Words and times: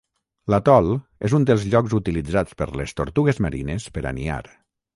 L'atol 0.53 0.87
és 1.29 1.35
un 1.39 1.45
dels 1.49 1.67
llocs 1.75 1.95
utilitzats 1.99 2.59
per 2.63 2.69
les 2.81 2.97
tortugues 3.03 3.43
marines 3.49 3.89
per 3.99 4.07
a 4.13 4.19
niar. 4.23 4.43